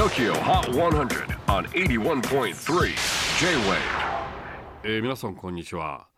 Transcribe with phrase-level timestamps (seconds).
[0.00, 2.54] TOKYO HOT 100 on 81.3
[3.38, 3.76] J-WAVE.
[4.82, 6.08] えー皆さんこんにちは。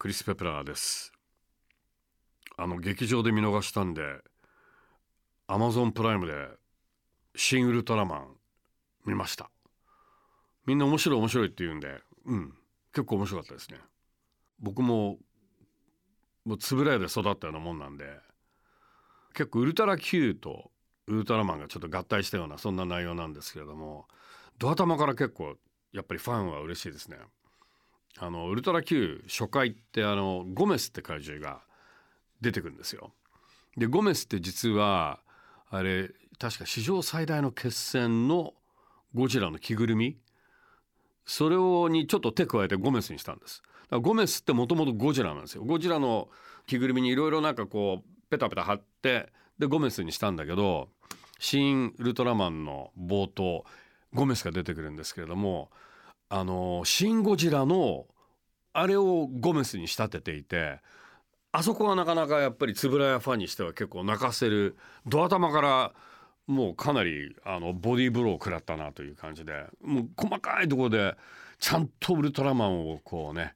[0.00, 1.12] クリス・ペプラーです。
[2.56, 4.02] あの劇場で見逃したんで
[5.46, 6.48] アマゾンプライムで
[7.36, 8.36] 「シン・ウルトラマン」
[9.06, 9.48] 見ました。
[10.66, 12.52] みんな面白い面白いって言うんでうん
[12.92, 13.78] 結構面白かったですね。
[14.58, 15.18] 僕も
[16.44, 18.06] もう円谷で育ったようなもんなんで
[19.34, 20.72] 結構ウルトラ Q と
[21.10, 24.06] ウルトラマンがちょっと合体したようなそんな内容なんですけれども
[24.58, 25.56] ドア玉から結構
[25.92, 27.18] やっぱりファンは嬉しいですね。
[28.18, 31.60] あのウルトラ Q 初回ってあのゴメスって怪獣が
[32.40, 33.12] 出てくるんですよ。
[33.76, 35.20] でゴメスって実は
[35.68, 38.54] あれ確か史上最大の決戦の
[39.14, 40.16] ゴジラの着ぐるみ？
[41.26, 43.62] それをにちょっと手加えてゴメスにしたんです。
[43.62, 45.64] だからゴメスってもともとゴジラなんですよ。
[45.64, 46.28] ゴジラの
[46.66, 50.88] 着ぐるみにいろいろなんかこうペタペタ貼ってでゴメスにしたんだけど
[51.38, 53.64] 新ウルトラマンの冒頭
[54.14, 55.70] ゴメスが出てくるんですけれども
[56.30, 58.06] あのシン・ゴジラの
[58.72, 60.80] あれをゴメスに仕立てていて
[61.52, 65.92] あそこはなかなかやっぱり円谷ファンにしては結構泣かせるドア玉から
[66.46, 71.16] もうかなりあのボディーブローを食らったなという感じでもう細かいところで
[71.58, 73.54] ちゃんとウルトラマンをこうね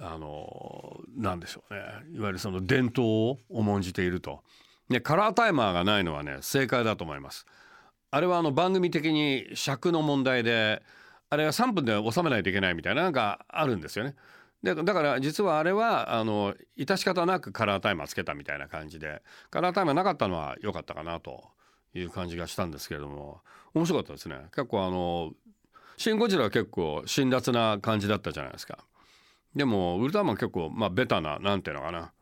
[0.00, 1.80] あのなんでしょうね
[2.14, 4.42] いわゆるその伝統を重んじていると。
[4.88, 7.46] ね、カラータイマーがないのはね正解だと思います。
[8.10, 10.82] あれはあの番組的に尺の問題で
[11.30, 14.14] あれは3分で収めないといけないみたいななんかあるんですよね。
[14.62, 21.44] でだから実はあれはあの致し方なくカラータイマーつけたみたいな感じでカラータイマーなかったのは良かったかなと
[21.92, 23.40] いう感じがしたんですけれども
[23.74, 25.32] 面白かったですね結構あの
[25.98, 28.78] 「シン・ゴジラ」は結構辛辣な感じだったじゃないですか
[29.54, 32.12] でもウルトラマン結構まあベタななんていうのかな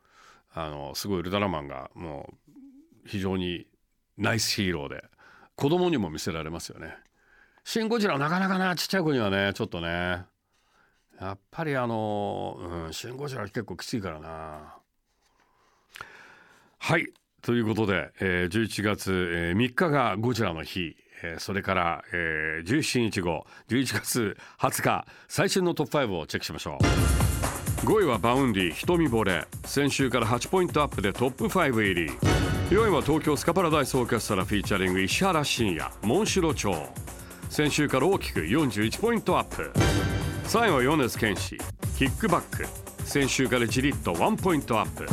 [0.52, 2.51] あのすごいウルトラマンがもう
[3.12, 3.66] 非常に
[4.16, 5.04] ナイスヒーローで
[5.54, 6.96] 子供にも見せられますよね。
[7.62, 10.24] シン・ゴジラなかなかなちっちゃい子にはねちょっとね。
[11.20, 12.56] やっぱりあの、
[12.86, 14.78] うん、シン・ゴジラ結構きついからな。
[16.78, 17.06] はい
[17.42, 27.86] ということで、えー、11月、えー、3日がゴジラの日、えー、それから、えー、17日後11月20日最新のトップ5をチェックしましょう。
[27.86, 29.46] 5位は Vaundy 瞳惚れ。
[29.66, 32.31] 先週から8ポイントアップでトップ5入り。
[32.72, 36.88] 4位は東京スカパラダイスオーケストラ featuring 石原慎也モンシロチョウ
[37.50, 39.70] 先週から大きく41ポイントアップ。
[40.44, 41.58] 3位は米津玄師
[41.98, 42.66] KICK BACK。
[43.04, 45.04] 先週からじりっと1ポイントアップ。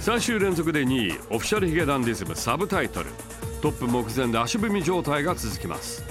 [0.00, 3.10] 3週連続で2位 Official髭男dism Subtitle。
[3.60, 6.02] トップ目前で足踏み状態が続きます。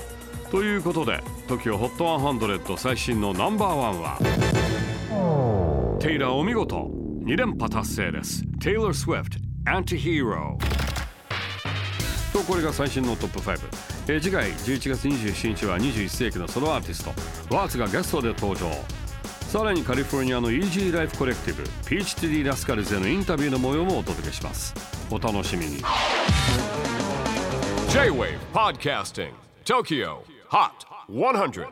[0.52, 6.92] ということで TOKIOHOT100 最新のナンバーワンはテイラーお見事。
[7.24, 8.44] 2連覇達成です。
[8.60, 10.58] Taylor Swift Anti-Hero
[12.38, 13.60] とこれが最新のトップ5、
[14.10, 17.56] えー次回11月27日は21世紀のソロアーティスト。
[17.56, 18.70] WurtS がゲストで登場。
[19.48, 24.76] さらにカリフォルニアの Easy Life コレクティブ Peach Tree Rascals へのインタビューの模様もお届けします。
[25.10, 25.78] お楽しみに。
[27.90, 29.32] J-WAVE PODCASTING
[29.66, 30.18] TOKYO
[30.50, 30.70] HOT
[31.10, 31.68] 100